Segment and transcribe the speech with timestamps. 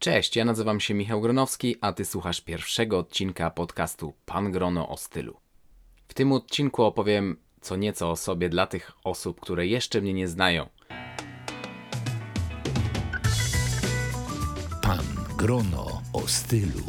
[0.00, 4.96] Cześć, ja nazywam się Michał Gronowski, a ty słuchasz pierwszego odcinka podcastu Pan Grono o
[4.96, 5.36] stylu.
[6.08, 10.28] W tym odcinku opowiem co nieco o sobie dla tych osób, które jeszcze mnie nie
[10.28, 10.68] znają.
[14.82, 15.04] Pan
[15.38, 16.84] Grono o stylu.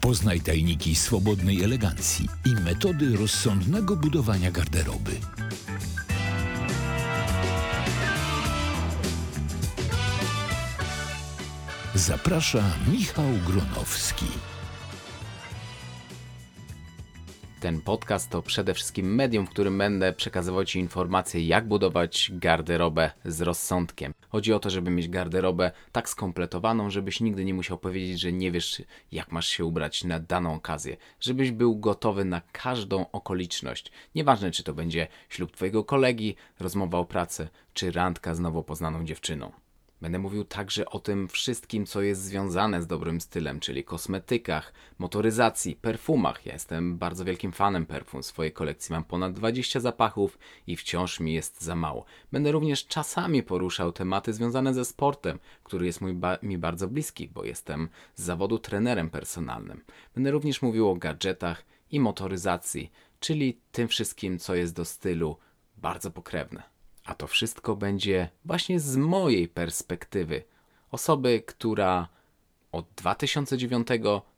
[0.00, 5.12] Poznaj tajniki swobodnej elegancji i metody rozsądnego budowania garderoby.
[12.06, 14.26] Zaprasza Michał Gronowski.
[17.60, 23.10] Ten podcast to przede wszystkim medium, w którym będę przekazywał Ci informacje, jak budować garderobę
[23.24, 24.14] z rozsądkiem.
[24.28, 28.50] Chodzi o to, żeby mieć garderobę tak skompletowaną, żebyś nigdy nie musiał powiedzieć, że nie
[28.50, 28.82] wiesz,
[29.12, 30.96] jak masz się ubrać na daną okazję.
[31.20, 33.92] Żebyś był gotowy na każdą okoliczność.
[34.14, 39.04] Nieważne, czy to będzie ślub Twojego kolegi, rozmowa o pracy, czy randka z nowo poznaną
[39.04, 39.63] dziewczyną.
[40.04, 45.76] Będę mówił także o tym wszystkim, co jest związane z dobrym stylem, czyli kosmetykach, motoryzacji,
[45.76, 46.46] perfumach.
[46.46, 48.22] Ja jestem bardzo wielkim fanem perfum.
[48.22, 52.04] W swojej kolekcji mam ponad 20 zapachów i wciąż mi jest za mało.
[52.32, 57.44] Będę również czasami poruszał tematy związane ze sportem, który jest ba mi bardzo bliski, bo
[57.44, 59.84] jestem z zawodu trenerem personalnym.
[60.14, 65.36] Będę również mówił o gadżetach i motoryzacji, czyli tym wszystkim, co jest do stylu
[65.76, 66.73] bardzo pokrewne.
[67.04, 70.42] A to wszystko będzie właśnie z mojej perspektywy.
[70.90, 72.08] Osoby, która
[72.72, 73.88] od 2009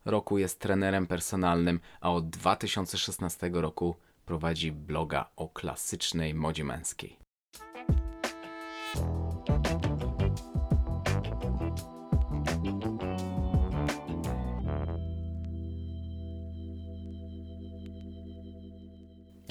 [0.05, 3.95] roku jest trenerem personalnym, a od 2016 roku
[4.25, 7.17] prowadzi bloga o klasycznej modzie męskiej.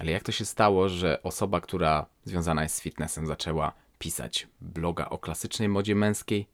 [0.07, 5.09] Ale jak to się stało, że osoba, która związana jest z fitnessem, zaczęła pisać bloga
[5.09, 6.47] o klasycznej modzie męskiej?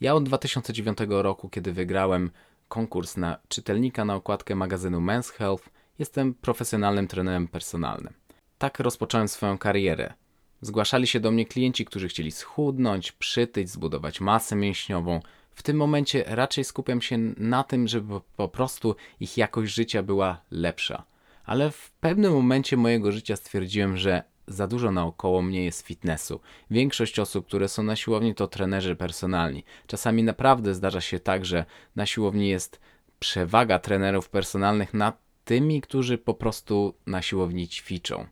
[0.00, 2.30] Ja od 2009 roku, kiedy wygrałem
[2.68, 5.68] konkurs na czytelnika na okładkę magazynu Men's Health,
[5.98, 8.12] jestem profesjonalnym trenerem personalnym.
[8.58, 10.12] Tak rozpocząłem swoją karierę.
[10.60, 15.20] Zgłaszali się do mnie klienci, którzy chcieli schudnąć, przytyć, zbudować masę mięśniową.
[15.50, 20.40] W tym momencie raczej skupiam się na tym, żeby po prostu ich jakość życia była
[20.50, 21.10] lepsza
[21.44, 26.40] ale w pewnym momencie mojego życia stwierdziłem, że za dużo naokoło mnie jest fitnessu.
[26.70, 29.64] Większość osób, które są na siłowni, to trenerzy personalni.
[29.86, 31.64] Czasami naprawdę zdarza się tak, że
[31.96, 32.80] na siłowni jest
[33.18, 38.26] przewaga trenerów personalnych nad tymi, którzy po prostu na siłowni ćwiczą.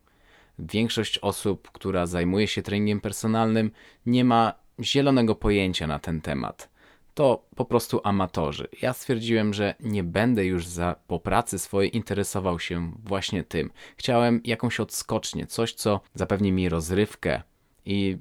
[0.58, 3.70] Większość osób, która zajmuje się treningiem personalnym,
[4.06, 6.77] nie ma zielonego pojęcia na ten temat
[7.18, 8.68] to po prostu amatorzy.
[8.82, 13.70] Ja stwierdziłem, że nie będę już za, po pracy swojej interesował się właśnie tym.
[13.96, 17.42] Chciałem jakąś odskocznię, coś, co zapewni mi rozrywkę
[17.84, 18.18] i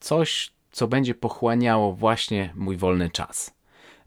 [0.00, 3.54] coś, co będzie pochłaniało właśnie mój wolny czas.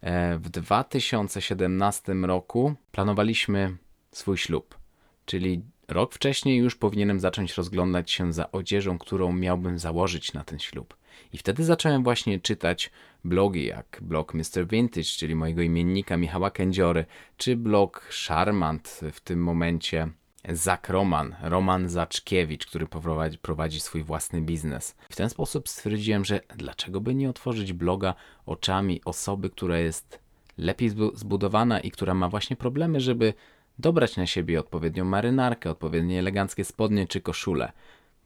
[0.02, 3.78] E, w 2017 roku planowaliśmy
[4.12, 4.78] swój ślub,
[5.26, 10.60] czyli rok wcześniej już powinienem zacząć rozglądać się za odzieżą, którą miałbym założyć na ten
[10.60, 10.98] ślub.
[11.34, 12.92] I wtedy zacząłem właśnie czytać
[13.24, 14.68] blogi jak blog Mr.
[14.70, 17.06] Vintage, czyli mojego imiennika Michała Kędziory,
[17.38, 20.08] czy blog Charmant w tym momencie
[20.50, 24.96] Zak Roman, Roman Zaczkiewicz, który prowadzi, prowadzi swój własny biznes.
[25.10, 28.14] W ten sposób stwierdziłem, że dlaczego by nie otworzyć bloga
[28.46, 30.20] oczami osoby, która jest
[30.58, 33.34] lepiej zbudowana i która ma właśnie problemy, żeby
[33.80, 37.72] dobrać na siebie odpowiednią marynarkę, odpowiednie eleganckie spodnie czy koszule.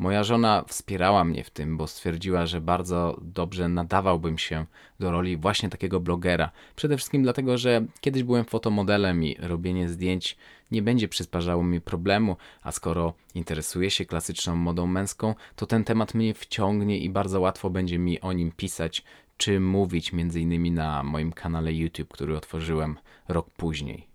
[0.02, 4.66] Moja żona wspierała mnie w tym, bo stwierdziła, że bardzo dobrze nadawałbym się
[5.00, 6.52] do roli właśnie takiego blogera.
[6.76, 10.38] Przede wszystkim dlatego, że kiedyś byłem fotomodelem i robienie zdjęć
[10.72, 16.14] nie będzie przysparzało mi problemu, a skoro interesuję się klasyczną modą męską, to ten temat
[16.14, 19.04] mnie wciągnie i bardzo łatwo będzie mi o nim pisać
[19.38, 22.98] czy mówić, między innymi na moim kanale YouTube, który otworzyłem
[23.28, 24.11] rok później.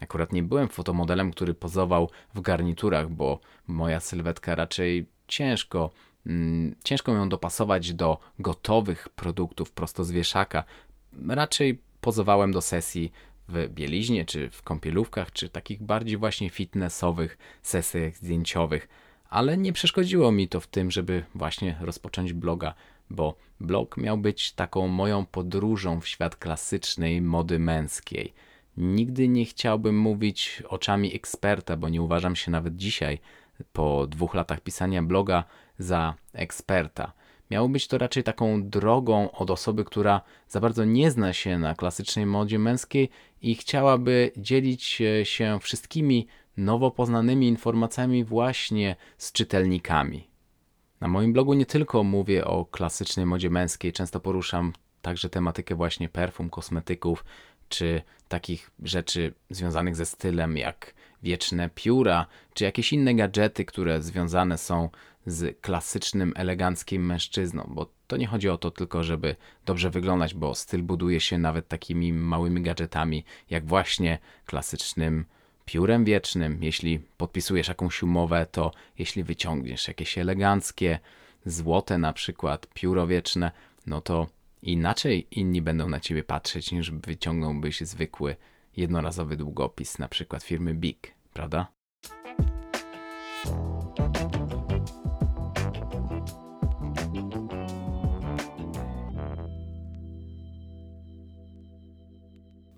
[0.00, 5.90] Akurat nie byłem fotomodelem, który pozował w garniturach, bo moja sylwetka raczej ciężko,
[6.26, 10.64] mm, ciężko ją dopasować do gotowych produktów prosto z wieszaka.
[11.28, 13.12] Raczej pozowałem do sesji
[13.48, 18.88] w bieliźnie, czy w kąpielówkach, czy takich bardziej właśnie fitnessowych sesjach zdjęciowych,
[19.28, 22.74] ale nie przeszkodziło mi to w tym, żeby właśnie rozpocząć bloga,
[23.10, 28.34] bo blog miał być taką moją podróżą w świat klasycznej mody męskiej.
[28.78, 33.18] Nigdy nie chciałbym mówić oczami eksperta, bo nie uważam się nawet dzisiaj
[33.72, 35.44] po dwóch latach pisania bloga
[35.78, 37.12] za eksperta.
[37.50, 41.74] Miało być to raczej taką drogą od osoby, która za bardzo nie zna się na
[41.74, 43.10] klasycznej modzie męskiej
[43.42, 44.84] i chciałaby dzielić
[45.22, 46.26] się wszystkimi
[46.56, 50.28] nowo poznanymi informacjami właśnie z czytelnikami.
[51.00, 54.72] Na moim blogu nie tylko mówię o klasycznej modzie męskiej, często poruszam
[55.02, 57.24] także tematykę właśnie perfum, kosmetyków,
[57.68, 64.58] czy takich rzeczy związanych ze stylem, jak wieczne pióra, czy jakieś inne gadżety, które związane
[64.58, 64.88] są
[65.26, 69.36] z klasycznym, eleganckim mężczyzną, bo to nie chodzi o to tylko, żeby
[69.66, 75.24] dobrze wyglądać, bo styl buduje się nawet takimi małymi gadżetami, jak właśnie klasycznym
[75.64, 76.58] piórem wiecznym.
[76.62, 80.98] Jeśli podpisujesz jakąś umowę, to jeśli wyciągniesz jakieś eleganckie,
[81.46, 83.50] złote na przykład pióro wieczne,
[83.86, 84.26] no to
[84.62, 88.36] inaczej inni będą na ciebie patrzeć, niż wyciągnąłbyś zwykły,
[88.76, 91.66] jednorazowy długopis, na przykład firmy Big, prawda?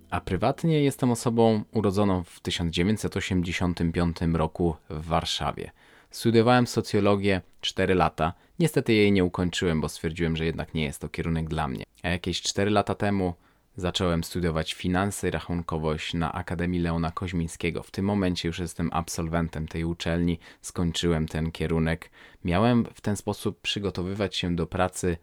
[0.09, 5.71] A prywatnie jestem osobą urodzoną w 1985 roku w Warszawie.
[6.11, 8.33] Studiowałem socjologię 4 lata.
[8.59, 11.83] Niestety jej nie ukończyłem, bo stwierdziłem, że jednak nie jest to kierunek dla mnie.
[12.03, 13.33] A jakieś 4 lata temu
[13.75, 17.83] zacząłem studiować finanse i rachunkowość na Akademii Leona Koźmińskiego.
[17.83, 22.09] W tym momencie już jestem absolwentem tej uczelni, skończyłem ten kierunek.
[22.43, 25.17] Miałem w ten sposób przygotowywać się do pracy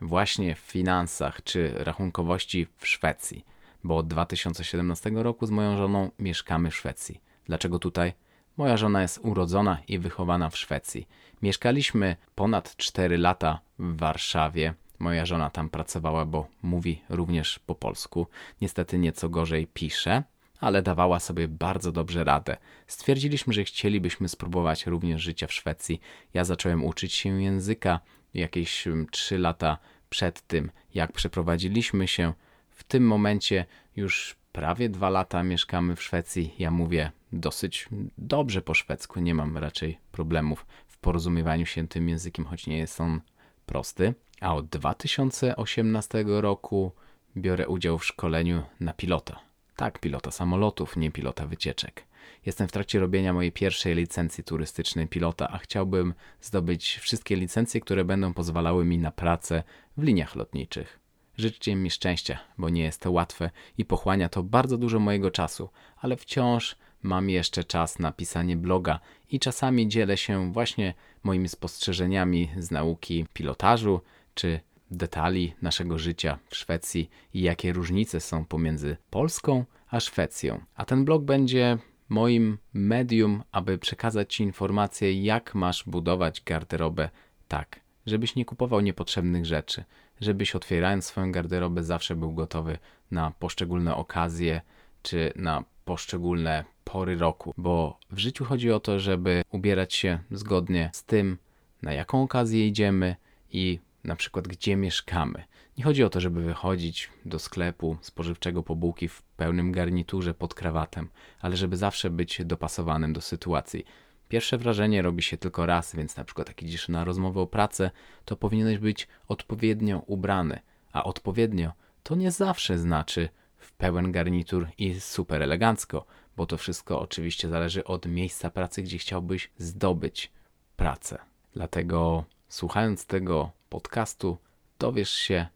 [0.00, 3.44] właśnie w finansach czy rachunkowości w Szwecji
[3.86, 7.20] bo od 2017 roku z moją żoną mieszkamy w Szwecji.
[7.44, 8.12] Dlaczego tutaj?
[8.56, 11.08] Moja żona jest urodzona i wychowana w Szwecji.
[11.42, 14.74] Mieszkaliśmy ponad 4 lata w Warszawie.
[14.98, 18.26] Moja żona tam pracowała, bo mówi również po polsku.
[18.60, 20.22] Niestety nieco gorzej pisze,
[20.60, 22.56] ale dawała sobie bardzo dobrze radę.
[22.86, 26.00] Stwierdziliśmy, że chcielibyśmy spróbować również życia w Szwecji.
[26.34, 28.00] Ja zacząłem uczyć się języka
[28.34, 29.78] jakieś 3 lata
[30.10, 32.32] przed tym, jak przeprowadziliśmy się
[32.70, 33.64] w tym momencie
[33.96, 36.54] już prawie dwa lata mieszkamy w Szwecji.
[36.58, 37.88] Ja mówię dosyć
[38.18, 43.00] dobrze po szwedzku, nie mam raczej problemów w porozumiewaniu się tym językiem, choć nie jest
[43.00, 43.20] on
[43.66, 44.14] prosty.
[44.40, 46.92] A od 2018 roku
[47.36, 49.40] biorę udział w szkoleniu na pilota.
[49.76, 52.06] Tak, pilota samolotów, nie pilota wycieczek.
[52.46, 58.04] Jestem w trakcie robienia mojej pierwszej licencji turystycznej pilota, a chciałbym zdobyć wszystkie licencje, które
[58.04, 59.62] będą pozwalały mi na pracę
[59.96, 61.00] w liniach lotniczych.
[61.38, 65.68] Życzcie mi szczęścia, bo nie jest to łatwe i pochłania to bardzo dużo mojego czasu,
[65.96, 69.00] ale wciąż mam jeszcze czas na pisanie bloga
[69.30, 74.00] i czasami dzielę się właśnie moimi spostrzeżeniami z nauki pilotażu
[74.34, 74.60] czy
[74.90, 80.60] detali naszego życia w Szwecji i jakie różnice są pomiędzy Polską a Szwecją.
[80.74, 87.10] A ten blog będzie moim medium, aby przekazać Ci informacje, jak masz budować garderobę
[87.48, 89.84] tak, żebyś nie kupował niepotrzebnych rzeczy,
[90.20, 92.78] żebyś otwierając swoją garderobę zawsze był gotowy
[93.10, 94.60] na poszczególne okazje
[95.02, 100.90] czy na poszczególne pory roku, bo w życiu chodzi o to, żeby ubierać się zgodnie
[100.92, 101.38] z tym,
[101.82, 103.16] na jaką okazję idziemy
[103.50, 105.44] i na przykład gdzie mieszkamy.
[105.78, 110.54] Nie chodzi o to, żeby wychodzić do sklepu spożywczego po bułki w pełnym garniturze pod
[110.54, 111.08] krawatem,
[111.40, 113.84] ale żeby zawsze być dopasowanym do sytuacji.
[114.28, 117.90] Pierwsze wrażenie robi się tylko raz, więc na przykład jak idziesz na rozmowę o pracę,
[118.24, 120.58] to powinieneś być odpowiednio ubrany,
[120.92, 121.72] a odpowiednio
[122.02, 123.28] to nie zawsze znaczy
[123.66, 128.98] w pełen garnitur i super elegancko, bo to wszystko oczywiście zależy od miejsca pracy, gdzie
[128.98, 130.30] chciałbyś zdobyć
[130.76, 131.18] pracę.
[131.52, 134.38] Dlatego słuchając tego podcastu,
[134.78, 135.46] dowiesz się,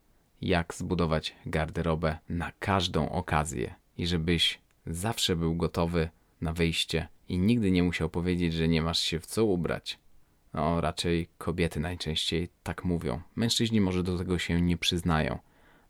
[0.40, 6.08] jak zbudować garderobę na każdą okazję i żebyś zawsze był gotowy
[6.40, 9.98] na wyjście i nigdy nie musiał powiedzieć, że nie masz się w co ubrać.
[10.54, 13.20] No, raczej kobiety najczęściej tak mówią.
[13.36, 15.38] Mężczyźni może do tego się nie przyznają,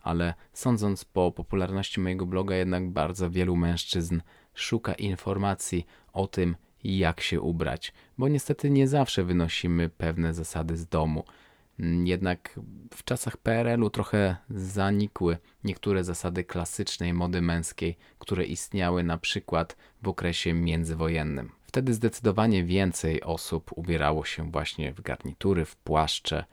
[0.02, 4.20] ale sądząc po popularności mojego bloga, jednak bardzo wielu mężczyzn
[4.54, 10.86] szuka informacji o tym, jak się ubrać, bo niestety nie zawsze wynosimy pewne zasady z
[10.86, 11.24] domu.
[11.80, 12.60] Mm, jednak
[12.94, 20.08] w czasach PRL-u trochę zanikły niektóre zasady klasycznej mody męskiej, które istniały na przykład w
[20.08, 21.50] okresie międzywojennym.
[21.62, 26.44] Wtedy zdecydowanie więcej osób ubierało się właśnie w garnitury, w płaszcze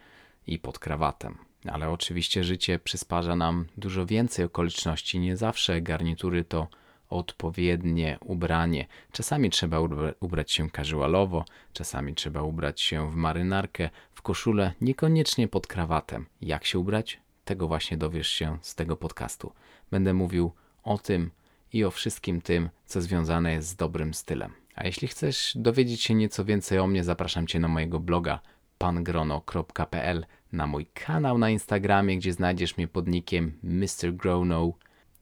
[0.47, 1.46] i pod krawatem.
[1.67, 5.19] Ale oczywiście życie przysparza nam dużo więcej okoliczności.
[5.19, 6.67] Nie zawsze garnitury to
[7.09, 8.87] odpowiednie ubranie.
[9.11, 9.79] Czasami trzeba
[10.19, 16.25] ubrać się casualowo, czasami trzeba ubrać się w marynarkę, w koszulę, niekoniecznie pod krawatem.
[16.41, 17.19] Jak się ubrać?
[17.45, 19.53] Tego właśnie dowiesz się z tego podcastu.
[19.91, 20.51] Będę mówił
[20.83, 21.31] o tym
[21.73, 24.53] i o wszystkim tym, co związane jest z dobrym stylem.
[24.75, 28.39] A jeśli chcesz dowiedzieć się nieco więcej o mnie, zapraszam Cię na mojego bloga
[28.77, 34.13] pangrono.pl, na mój kanał na Instagramie, gdzie znajdziesz mnie pod nickiem Mr.
[34.13, 34.73] Grono,